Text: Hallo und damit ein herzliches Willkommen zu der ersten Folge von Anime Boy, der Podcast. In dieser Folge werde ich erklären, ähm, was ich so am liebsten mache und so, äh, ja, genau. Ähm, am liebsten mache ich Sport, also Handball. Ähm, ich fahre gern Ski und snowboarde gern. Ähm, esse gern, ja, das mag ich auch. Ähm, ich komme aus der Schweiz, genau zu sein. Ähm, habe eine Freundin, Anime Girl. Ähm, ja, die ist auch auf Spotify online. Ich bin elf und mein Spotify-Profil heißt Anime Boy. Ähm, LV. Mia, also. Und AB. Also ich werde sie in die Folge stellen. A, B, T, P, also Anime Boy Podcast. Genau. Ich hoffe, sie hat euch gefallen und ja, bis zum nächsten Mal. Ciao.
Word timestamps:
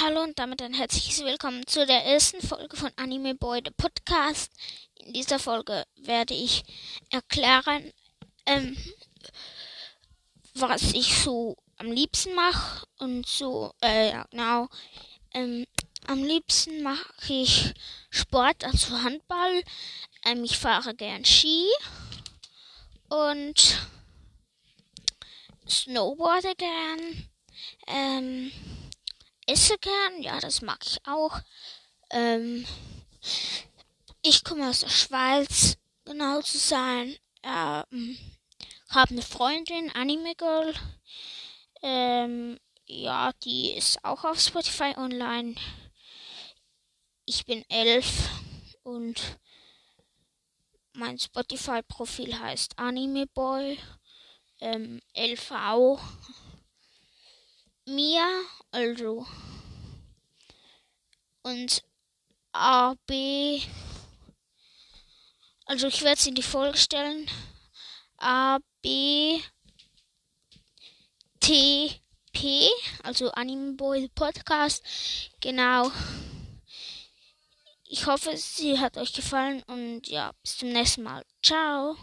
Hallo 0.00 0.22
und 0.22 0.38
damit 0.38 0.62
ein 0.62 0.74
herzliches 0.74 1.24
Willkommen 1.24 1.66
zu 1.66 1.84
der 1.84 2.04
ersten 2.04 2.40
Folge 2.40 2.76
von 2.76 2.92
Anime 2.94 3.34
Boy, 3.34 3.62
der 3.62 3.72
Podcast. 3.72 4.52
In 5.00 5.12
dieser 5.12 5.40
Folge 5.40 5.84
werde 5.96 6.34
ich 6.34 6.62
erklären, 7.10 7.92
ähm, 8.46 8.76
was 10.54 10.92
ich 10.92 11.18
so 11.18 11.56
am 11.78 11.90
liebsten 11.90 12.32
mache 12.36 12.86
und 12.98 13.26
so, 13.26 13.72
äh, 13.82 14.10
ja, 14.10 14.24
genau. 14.30 14.68
Ähm, 15.34 15.66
am 16.06 16.22
liebsten 16.22 16.80
mache 16.84 17.12
ich 17.28 17.74
Sport, 18.10 18.62
also 18.62 19.02
Handball. 19.02 19.64
Ähm, 20.24 20.44
ich 20.44 20.58
fahre 20.58 20.94
gern 20.94 21.24
Ski 21.24 21.66
und 23.08 23.80
snowboarde 25.68 26.54
gern. 26.56 27.28
Ähm, 27.88 28.52
esse 29.48 29.78
gern, 29.78 30.22
ja, 30.22 30.38
das 30.40 30.62
mag 30.62 30.78
ich 30.84 30.98
auch. 31.06 31.40
Ähm, 32.10 32.66
ich 34.22 34.44
komme 34.44 34.68
aus 34.68 34.80
der 34.80 34.90
Schweiz, 34.90 35.78
genau 36.04 36.42
zu 36.42 36.58
sein. 36.58 37.16
Ähm, 37.42 38.18
habe 38.90 39.10
eine 39.10 39.22
Freundin, 39.22 39.90
Anime 39.94 40.34
Girl. 40.34 40.74
Ähm, 41.82 42.58
ja, 42.86 43.32
die 43.44 43.72
ist 43.72 44.04
auch 44.04 44.24
auf 44.24 44.40
Spotify 44.40 44.94
online. 44.96 45.54
Ich 47.24 47.44
bin 47.44 47.64
elf 47.68 48.28
und 48.82 49.38
mein 50.92 51.18
Spotify-Profil 51.18 52.38
heißt 52.38 52.78
Anime 52.78 53.26
Boy. 53.26 53.78
Ähm, 54.60 55.00
LV. 55.14 56.00
Mia, 57.88 58.26
also. 58.70 59.26
Und 61.42 61.82
AB. 62.52 63.62
Also 65.66 65.86
ich 65.86 66.02
werde 66.02 66.20
sie 66.20 66.30
in 66.30 66.34
die 66.34 66.42
Folge 66.42 66.78
stellen. 66.78 67.30
A, 68.18 68.58
B, 68.82 69.40
T, 71.40 72.00
P, 72.32 72.68
also 73.02 73.30
Anime 73.32 73.74
Boy 73.74 74.08
Podcast. 74.14 74.82
Genau. 75.40 75.90
Ich 77.84 78.06
hoffe, 78.06 78.36
sie 78.36 78.78
hat 78.78 78.98
euch 78.98 79.14
gefallen 79.14 79.62
und 79.66 80.08
ja, 80.08 80.32
bis 80.42 80.58
zum 80.58 80.70
nächsten 80.70 81.02
Mal. 81.04 81.24
Ciao. 81.42 81.96